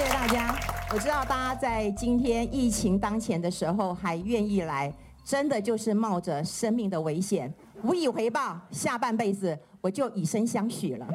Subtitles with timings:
[0.00, 0.58] 谢谢大家。
[0.94, 4.90] 我知道大家在今天疫情当前的时候还愿意来，
[5.22, 7.52] 真的就是冒着生命的危险，
[7.82, 11.06] 无以回报，下半辈子我就以身相许了。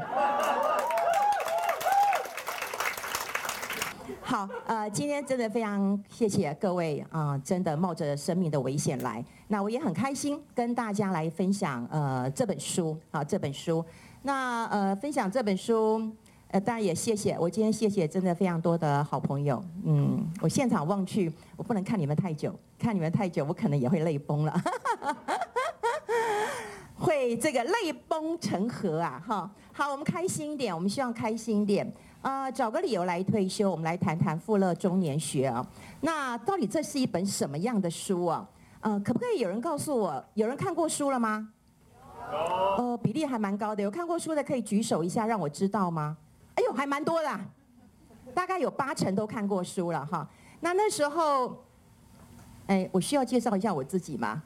[4.21, 13.83] 好，呃，今天真的非常谢谢各位啊、真的冒着生命的危险来，那我也很开心跟大家来分享呃这本书啊这本书，
[14.21, 16.07] 那呃分享这本书，
[16.49, 24.61] 呃当然也谢谢我今天谢谢真的非常多的好朋友，嗯，我现场望去，我不能看你们太久，看你们太久我可能也会泪崩了，
[26.97, 31.85] 会这个泪崩成河啊哈，好，我们开心一点，我们希望开心一点。
[32.21, 35.63] 啊、呃，找个理由来退休，我们来谈谈富乐中年学啊。
[36.01, 38.49] 那到底这是一本什么样的书啊？
[38.79, 41.49] 呃，可不可以有人告诉我，有人看过书了吗？
[42.31, 42.83] 有。
[42.83, 46.17] 呃，比例还蛮高的，有看过书的可以举手一下，让我知道吗？
[46.65, 47.39] 有，还蛮多的，
[48.33, 50.27] 大概有八成都看过书了哈。
[50.59, 51.63] 那那时候，
[52.67, 54.43] 哎，我需要介绍一下我自己吗？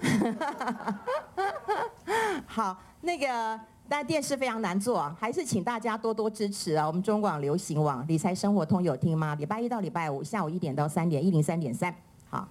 [2.46, 3.60] 好，那个。
[3.90, 6.86] 但电视非常难做，还是请大家多多支持啊！
[6.86, 9.34] 我们中广流行网理财生活通有听吗？
[9.36, 11.94] 礼拜一到礼拜五下午一点到三点，一零三点三。
[12.28, 12.46] 好，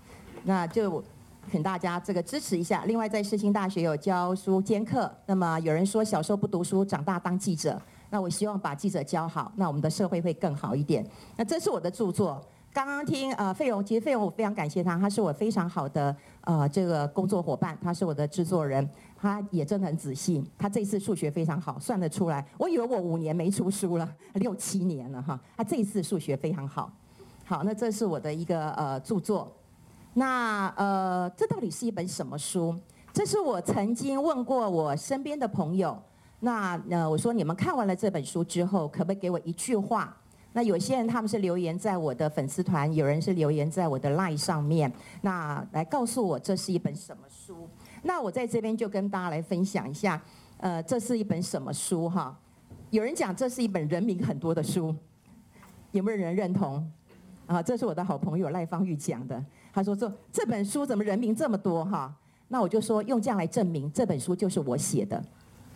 [0.46, 1.04] 那就
[1.52, 2.86] 请大家这个支持一下。
[2.86, 5.14] 另外，在世新大学有教书兼课。
[5.28, 7.80] 那么有人说小时候不读书，长大当记者。
[8.10, 11.06] 那我希望把记者教好，那我们的社会会更好一点。
[11.36, 12.42] 那这是我的著作。
[12.74, 22.46] 刚刚听呃费荣，其实费荣我非常感谢他，他是我非常好的呃这个工作伙伴，他是我的制作人，他也真的很仔细，他这次数学非常好，算得出来。
[22.58, 26.92] 我以为我五年没出书了，六七年了哈，他这一次数学非常好。
[27.46, 29.52] 好，那这是我的一个呃著作，
[30.14, 32.76] 那呃这到底是一本什么书？
[33.12, 35.98] 这是我曾经问过我身边的朋友，
[36.40, 40.16] 那呃我说你们看完了这本书之后，可不可以给我一句话？
[40.54, 47.70] 那有些人他们是留言在我的粉丝团，有人是留言在我的 LINE 上面，那来告诉我这是一本什么书。
[48.04, 50.20] 那我在这边就跟大家来分享一下，
[50.58, 52.36] 呃，这是一本什么书哈？
[52.90, 54.96] 有人讲这是一本人名很多的书，
[55.92, 56.90] 有没有人认同？
[57.46, 62.12] 啊，这是我的好朋友赖芳玉讲的，他说这这本书怎么人名这么多哈？
[62.48, 65.24] 那我就说用这样来证明这本书就是我写的。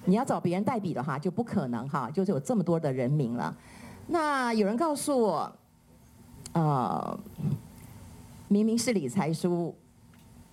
[0.06, 3.56] 你要找别人代笔的话就不可能哈，就是有这么多的人名了。
[4.07, 5.51] 那有人告诉我，
[6.53, 7.19] 呃，
[8.47, 9.75] 明明是理财书，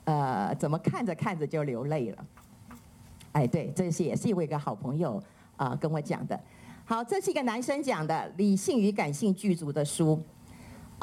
[0.04, 2.24] 呃，怎么看着看着就流泪了？
[3.32, 5.22] 哎，对，这是也是我一个好朋友
[5.56, 6.38] 啊、跟我讲的。
[6.84, 10.20] 好，这是一个男生讲的《理性与感性具足的书》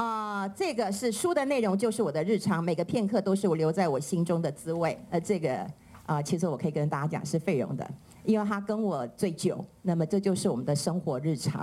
[0.04, 4.98] 啊、这个是书的内容，就是我的日常，每个片刻都是我留在我心中的滋味。
[5.10, 5.66] 呃，这个
[6.06, 7.90] 啊、其实我可以跟大家讲是费用的，
[8.26, 11.62] 因为他跟我最久，那么这就是我们的生活日常。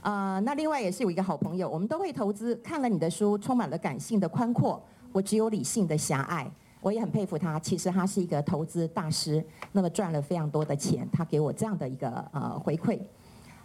[0.00, 2.54] 啊、呃，那另外也是有一个好朋友，我们都会投资。
[2.56, 4.82] 看了你的书，充满了感性的宽阔，
[5.12, 6.50] 我只有理性的狭隘。
[6.80, 13.00] 我也很佩服他，其实他是一个投资大师，那么赚了非常多的钱，他给我这样的一个呃回馈。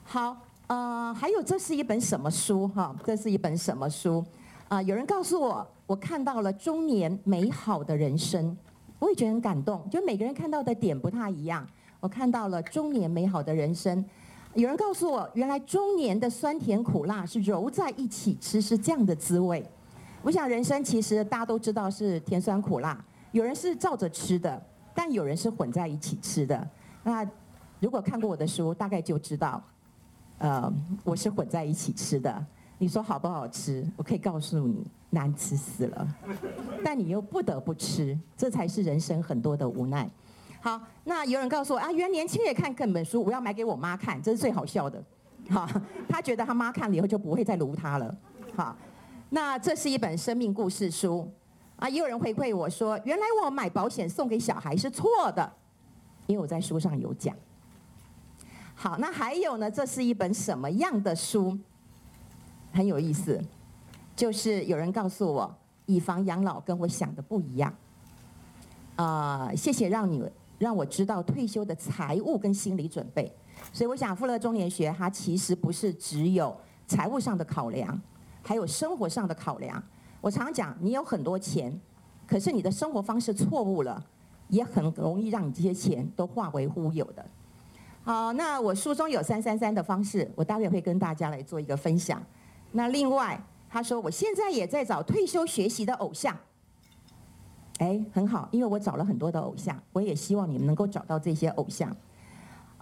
[0.04, 2.96] 好，呃，还有这是一本什么书哈？
[3.04, 4.24] 这是一本什么书？
[4.70, 8.58] 啊、有人告诉我，我看到了中年美好的人生，
[8.98, 9.88] 我也觉得很感动。
[9.90, 11.68] 就每个人看到的点不太一样，
[12.02, 14.04] 我看到了中年美好的人生。
[14.54, 19.66] 有人告诉我，原来中年的酸甜苦辣是揉在一起吃，是这样的滋味。
[20.24, 23.02] 我想人生其实大家都知道是甜酸苦辣，
[23.32, 24.62] 有人是照着吃的，
[24.94, 26.68] 但有人是混在一起吃的。
[27.04, 27.26] 那
[27.80, 29.64] 如果看过我的书，大概就知道，
[30.40, 30.72] 呃，
[31.06, 32.46] 我是混在一起吃的。
[32.78, 33.88] 你说好不好吃？
[33.96, 36.16] 我可以告诉你，难吃死了。
[36.84, 40.10] 但你又不得不吃，这才是人生很多的无奈。
[40.62, 45.04] 好，那有人告诉我啊，原来年轻人也看这本书，我要买给我妈看，这是最好笑的。
[45.50, 45.68] 好，
[46.08, 48.16] 他觉得他妈看了以后就不会再卢他了。
[48.56, 48.76] 好，
[49.32, 51.28] 那这是一本生命故事书
[51.78, 51.90] 啊。
[51.90, 55.52] 也有人回馈我说，原来我买保险送给小孩是错的，
[56.28, 57.36] 因为我在书上有讲。
[58.76, 59.70] 好，那还有呢？
[59.70, 61.58] 这是一本什么样的书？
[62.72, 63.44] 很有意思，
[64.16, 65.56] 就是有人告诉我，
[65.88, 67.74] 以防养老跟我想的不一样。
[68.96, 70.24] 啊、呃，谢谢让你。
[70.62, 73.34] 让我知道退休的财务跟心理准备，
[73.74, 76.56] 所以我想富乐中年学它其实不是只有
[76.86, 78.00] 财务上的考量，
[78.44, 79.84] 还有生活上的考量。
[80.22, 81.82] 我常讲，你有很多钱，
[82.28, 84.06] 可是你的生活方式错误了，
[84.50, 87.26] 也很容易让你这些钱都化为乌有的。
[88.04, 92.22] 好，那我书中有三三三的方式，我待会会跟大家来做一个分享。
[92.72, 96.38] 那另外，他说我现在也在找退休学习的偶像。
[97.82, 101.92] 哎，很好，因为我找了很多的偶像，我也希望你们能够找到这些偶像。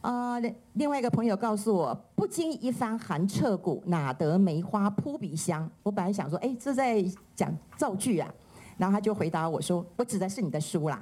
[0.01, 0.37] 啊，
[0.73, 5.69] 另外一个朋友告诉我，不经一番寒彻骨，哪得梅花扑鼻香。
[5.83, 7.01] 我本来想说，哎，这在
[7.33, 8.29] 讲造句啊，
[8.77, 11.01] 然后他就回答我说，我指的是你的书啦。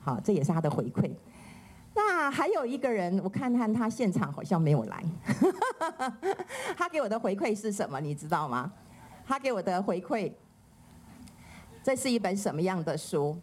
[0.00, 1.08] 好，这也是他的回馈。
[1.94, 5.04] 那还有一个人，我看看他现场好像没有来。
[6.76, 8.00] 他给我的回馈是什么？
[8.00, 8.72] 你知道吗？
[9.24, 10.32] 他给我的回馈，
[11.86, 13.40] 这是一本什么样的书？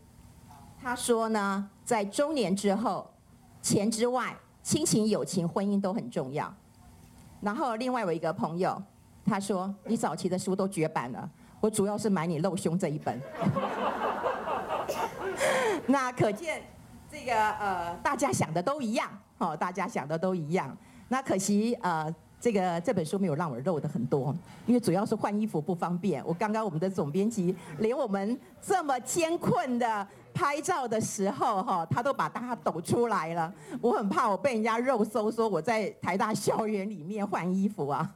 [0.81, 3.09] 他说呢，在中年之后，
[3.61, 4.35] 钱之外。
[4.61, 6.53] 亲情、友情、婚姻都很重要。
[7.41, 8.81] 然后另外有一个朋友，
[9.25, 11.29] 他说：“你早期的书都绝版了，
[11.59, 13.21] 我主要是买你露胸这一本。
[15.87, 16.61] ”那可见
[17.09, 20.75] 这个呃，大家想的都一样，哦，大家想的都一样。
[21.07, 22.13] 那可惜呃。
[22.43, 24.35] 这个这本书没有让我露的很多，
[24.65, 26.21] 因为主要是换衣服不方便。
[26.25, 33.53] 我刚刚我们的总编辑连我们这么艰困的拍照的时候，哈，他都把大家抖出来了。
[33.79, 38.13] 我很怕我被人家肉搜，说我在台大校园里面换衣服啊。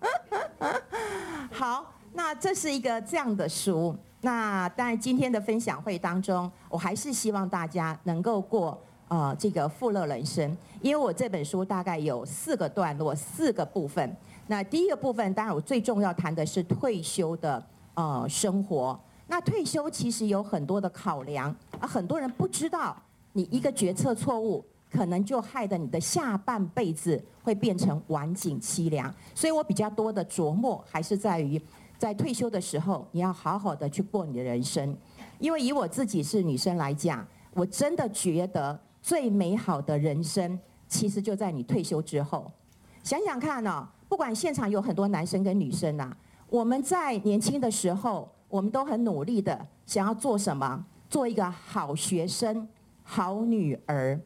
[1.50, 3.96] 好，那这是一个这样的书。
[4.20, 8.78] 那当然今天的分享会当中，我还是希望大家能够过。
[9.08, 14.16] 啊、呃，这个富乐人生，因为我这本书大概有四个段落，四个部分。
[14.48, 19.00] 那第一个部分，当然我最重要谈的是退休的呃生活。
[19.28, 22.96] 那退休其实有很多的考量啊，很多人不知道，
[23.34, 29.14] 你一个决策错误，可能就害得你的下半辈子会变成晚景凄凉。
[29.34, 31.62] 所以我比较多的琢磨还是在于，
[31.98, 34.96] 在退休的时候，你要好好的去过你的人生。
[35.40, 38.78] 因为以我自己是女生来讲，我真的觉得。
[39.08, 40.60] 最美好的人生，
[40.90, 42.52] 其实就在你退休之后。
[43.02, 46.12] 想想看哦，不管现场有很多男生跟女生呐，
[46.50, 50.86] 我们在年轻的时候，我们都很努力的想要做什么？
[51.10, 52.68] 做一个好学生、
[53.02, 54.20] 好女儿，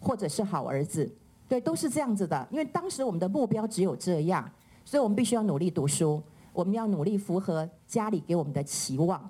[0.00, 1.14] 或者是好儿子，
[1.46, 2.48] 对，都是这样子的。
[2.50, 4.50] 因为当时我们的目标只有这样，
[4.82, 6.22] 所以我们必须要努力读书，
[6.54, 9.28] 我们要努力符合家里给我们的期望。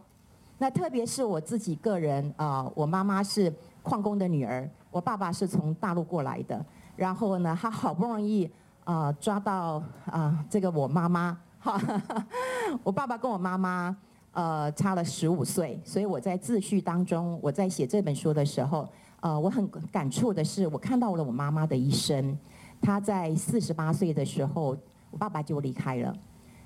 [0.59, 3.53] 那特别是我自己个人啊、我妈妈是
[3.83, 4.71] 矿工的女儿。
[4.93, 8.49] 我爸爸是从大陆过来的，然后呢，他好不容易
[8.85, 11.81] 啊、抓到啊、这个我妈妈哈，
[12.85, 13.97] 我爸爸跟我妈妈
[14.33, 18.89] 呃差了十五岁，所以我在自序当中，我在写这本书的时候，
[19.21, 22.37] 呃，我很感触的是，我看到了我妈妈的一生。
[22.81, 24.77] 她在四十八岁的时候，
[25.11, 26.15] 我爸爸就离开了。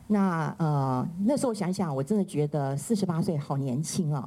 [0.09, 4.27] 那呃那时候想想，我真的觉得四十八岁好年轻哦。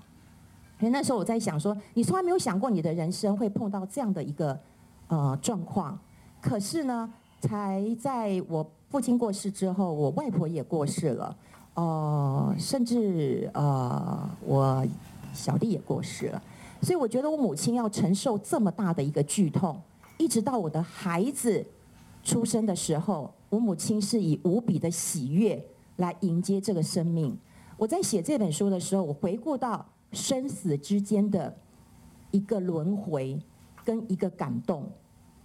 [0.88, 4.58] 那时候我在想说，你从来没有想过你的人生会碰到这样的一个
[5.10, 6.00] 呃状况。
[6.40, 11.36] 可是呢，才在我父亲过世之后，我外婆也过世了，
[11.74, 14.88] 呃，甚至呃我
[15.34, 16.42] 小弟也过世了。
[16.82, 19.78] 所以我觉得我母亲要承受这么大的一个剧痛，
[20.18, 21.66] 一直到我的孩子
[22.24, 25.62] 出生的时候，我母亲是以无比的喜悦
[25.98, 27.38] 来迎接这个生命。
[27.76, 29.86] 我在写这本书的时候，我回顾到。
[30.12, 31.56] 生死之间的
[32.32, 33.40] 一个轮回
[33.84, 34.90] 跟一个感动，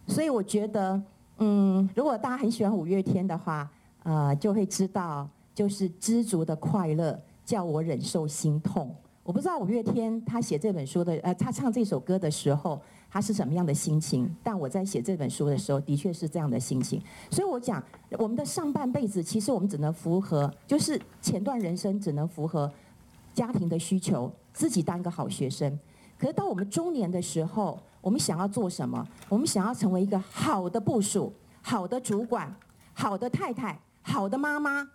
[0.07, 1.03] 所以我觉得，
[1.39, 3.71] 嗯，如果大家很喜欢五月天的话，
[4.03, 8.95] 呃，就会知道，就是知足的快乐叫我忍受心痛。
[9.23, 12.79] 我不知道五月天他写这本书的，呃，他唱这首歌的时候，
[13.09, 14.31] 他是什么样的心情？
[14.43, 17.03] 但我在写这本书的时候，的确是这样的心情。
[17.31, 17.83] 所以我讲，
[18.19, 22.71] 我们的上半辈子，其实我们只能符合，就是前段人生只能符合
[23.35, 24.33] 家庭的需求。
[24.55, 25.77] 自己当一个好学生，
[26.17, 29.05] 可是到我们中年的时候，我们想要做什么？
[29.29, 32.55] 我们想要成为一个好的部署、好的主管、
[32.93, 34.89] 好的太太、好的妈妈。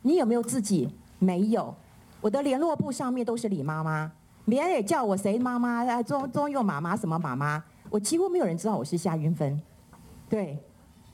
[0.00, 0.88] 你有没有自己？
[1.18, 1.74] 没有。
[2.22, 4.10] 我的联络簿上面都是李妈妈，
[4.46, 7.62] 别人也叫我谁妈妈啊，中中用妈妈什么妈妈。
[7.90, 9.60] 我几乎没有人知道我是夏云芬。
[10.30, 10.58] 对，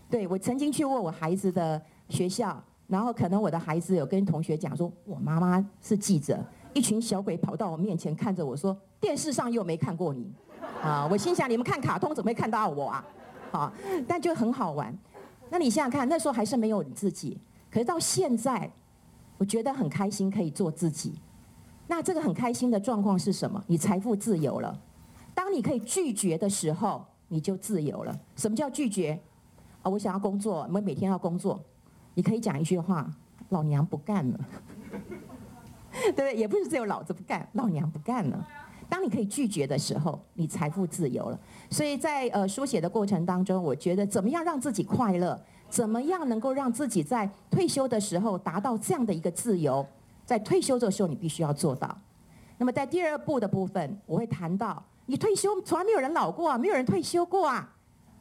[0.08, 6.38] 对，我曾经去过我孩子的学校，然后可能我的孩子有跟同学讲说，我妈妈是记者。
[6.78, 10.32] 一群小鬼跑到我面前，看着我说：“电视上又没看过你，
[10.80, 13.04] 啊！”我心想：“你们看卡通怎么会看到我啊？”
[13.50, 13.72] 好，
[14.06, 14.96] 但就很好玩。
[15.50, 17.36] 那你想想看，那时候还是没有你自己，
[17.68, 18.70] 可是到现在，
[19.38, 21.18] 我觉得很开心，可以做自己。
[21.88, 23.60] 那这个很开心的状况是什么？
[23.66, 24.80] 你财富自由了。
[25.34, 28.16] 当你可以拒绝的时候，你就自由了。
[28.36, 29.20] 什么叫拒绝？
[29.82, 31.60] 啊，我想要工作，我们每天要工作，
[32.14, 33.10] 你可以讲一句话
[33.50, 34.38] ：“老娘不干了。”
[36.16, 36.34] 对？
[36.34, 38.46] 也不是只有老子不干，老娘不干了。
[38.88, 41.38] 当你可以拒绝的时候，你财富自由了。
[41.70, 45.38] 所以在呃书写的过程当中，我觉得怎么样让自己快乐，
[45.68, 49.86] 怎么样能够让自己在退休的时候达到这样的一个自由，
[50.24, 51.96] 在退休的时候你必须要做到。
[52.56, 57.70] 那么在第二步的部分，我会谈到，你退休从来没有人老过啊，没有人退休过啊。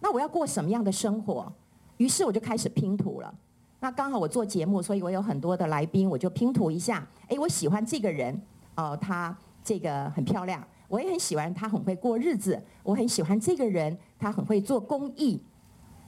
[0.02, 1.52] 那我要过什么样的生活？
[1.96, 3.34] 于是我就开始拼图了。
[3.80, 7.08] 那刚好我做节目，所以我有很多的来宾，我就拼图一下。
[7.28, 8.42] 哎，我喜欢这个人，
[8.76, 10.66] 哦，他这个很漂亮。
[10.88, 12.60] 我也很喜欢他，很会过日子。
[12.82, 15.42] 我很喜欢这个人，他很会做公益。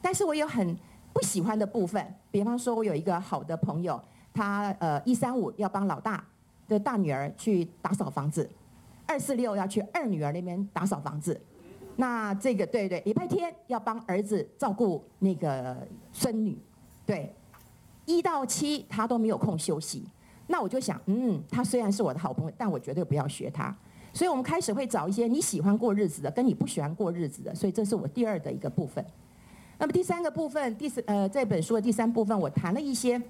[0.02, 0.76] 但是我有很
[1.12, 4.02] 不喜欢的部分，比方说，我有一个好的朋友，
[4.34, 6.26] 他呃一三五要帮老大
[6.68, 8.50] 的大女儿去打扫房子，
[9.06, 11.40] 二四六要去二女儿那边打扫房子。
[11.98, 16.58] 那这个对对，礼拜天要帮儿子照顾那个孙女，
[17.06, 17.36] 对，
[18.10, 20.04] 一到七他都没有空休息。
[20.48, 23.74] 那我就想，嗯，他虽然是我的好朋友，但我绝对不要学他。
[24.12, 27.54] 所以我们开始会找一些你喜欢过日子的，跟你不喜欢过日子的。
[27.54, 29.06] 所以这是我第二的一个部分。
[29.78, 33.22] 那么第三个部分，第四呃这本书的第三部分，我谈了一些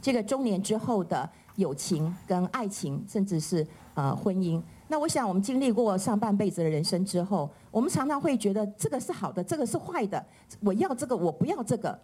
[0.00, 4.60] 这个中年之后的友情跟爱情，甚至是呃婚姻。
[4.88, 10.26] 那我想我们经历过上半辈子的人生之后，我们常常会觉得这个是好的，这个是坏的，
[10.60, 11.96] 我要这个，我不要这个。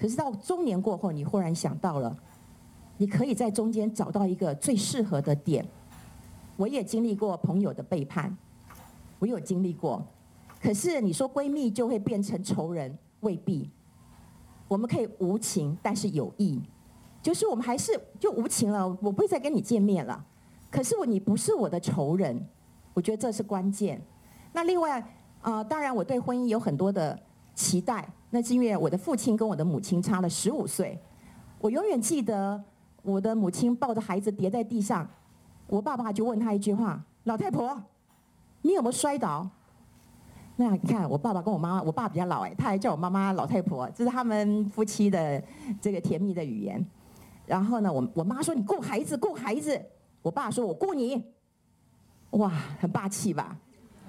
[0.00, 2.16] 可是到中年过后，你忽然想到了，
[2.96, 5.62] 你可以在中间找到一个最适合的点。
[6.56, 8.34] 我也经历过朋友的背叛，
[9.18, 10.02] 我有经历过。
[10.58, 13.68] 可是你说闺蜜就会变成仇人，未必。
[14.68, 16.58] 我们可以无情，但是有意，
[17.20, 20.24] 就是我们还是就无情了，我不会再跟你见面了。
[20.70, 22.42] 可是我你不是我的仇人，
[22.94, 24.00] 我觉得这是关键。
[24.52, 24.98] 那另外
[25.42, 27.18] 啊、呃，当然我对婚姻有很多的
[27.54, 30.98] 期待，那是因为我的父亲跟我的母亲差了十五岁。
[31.58, 32.62] 我永远记得
[33.02, 35.08] 我的母亲抱着孩子跌在地上。
[35.66, 37.80] 我爸爸就问他一句话：“老太婆，
[38.62, 39.48] 你有没有摔倒？”
[40.56, 45.42] 那你看，我爸爸跟我妈妈，我爸比较老哎，他还叫我妈妈老太婆，这是他们夫妻的
[45.80, 46.84] 这个甜蜜的语言。
[47.46, 49.80] 然后呢，我我妈说：“你顾孩子，顾孩子。”
[50.22, 51.24] 我爸说：“我顾你。”
[52.32, 53.56] 哇，很霸气吧？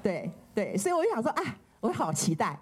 [0.04, 1.44] 对对，所以我就想说啊，
[1.80, 2.60] 我好期待。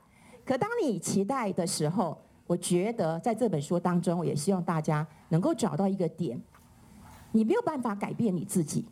[0.50, 6.42] 可当你期待的时候，我觉得在这本书当中，我也希望大家能够找到一个点。
[7.32, 8.84] 你没有办法改变你自己，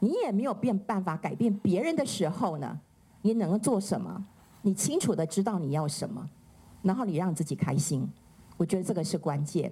[0.00, 2.80] 你也没有变办法改变别人的时候呢，
[3.20, 4.24] 你能够做什么？
[4.62, 6.26] 你清楚的知道你要什么，
[6.80, 8.10] 然后你让自己开心，
[8.56, 9.70] 我觉得这个是关键。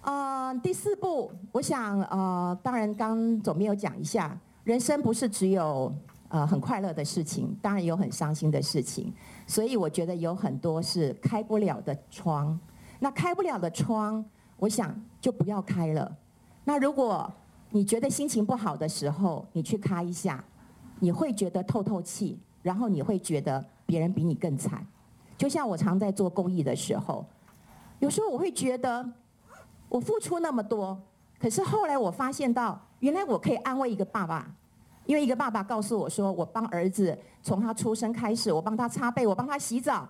[0.00, 5.92] 啊、呃，第四步，我想呃，当然刚总编有讲一下，人生不是只有
[6.28, 9.12] 呃很快乐的事情，当然有很伤心的事情，
[9.46, 12.58] 所以我觉得有很多是开不了的窗。
[12.98, 14.24] 那开不了的窗，
[14.56, 16.16] 我想就不要开了。
[16.64, 17.30] 那如果
[17.70, 20.42] 你觉得心情不好的时候，你去开一下，
[20.98, 24.86] 你会觉得透透气，然后你会觉得别人比你更惨。
[25.36, 27.26] 就像我常在做公益的时候，
[27.98, 29.06] 有时候我会觉得
[29.88, 30.98] 我付出那么多，
[31.38, 34.50] 可是后来我发现到，原来我可以安慰一个爸爸，
[35.06, 40.08] 因为一个爸爸告诉我说，我帮儿子从他出生开始，我帮他擦背，我帮他洗澡，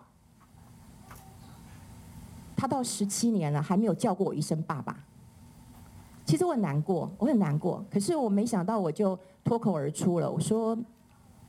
[2.57, 4.97] 他到十七年了还没有叫过我一声爸爸。
[6.25, 7.85] 其实我很难过，我很难过。
[7.91, 10.77] 可是我没想到，我就脱口而出了，我说：“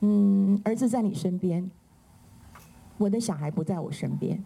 [0.00, 1.68] 嗯，儿子在你身边，
[2.96, 4.44] 我的小孩不在我身边。”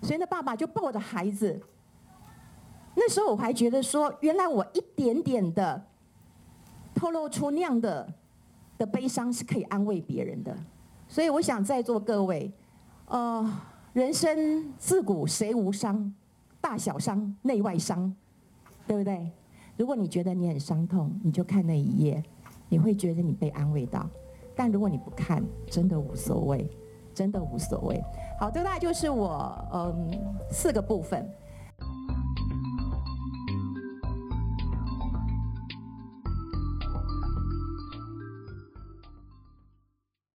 [0.00, 1.60] 所以那爸爸就抱着孩子。
[2.94, 5.84] 那时候我还觉得说，原来我一点点的
[6.94, 8.10] 透露出那样的
[8.78, 10.56] 的悲伤是可以安慰别人的。
[11.08, 12.50] 所以我想在座各位，
[13.06, 13.60] 呃，
[13.92, 16.12] 人生自古谁无伤？
[16.60, 18.12] 大小伤、内外伤，
[18.88, 19.30] 对不对？
[19.76, 22.20] 如果你觉得你很伤痛，你就看那一页，
[22.68, 24.04] 你会觉得你被安慰到。
[24.56, 26.68] 但如果你不看，真的无所谓，
[27.14, 28.02] 真的无所谓。
[28.40, 30.10] 好，这大概就是我嗯
[30.50, 31.28] 四个部分。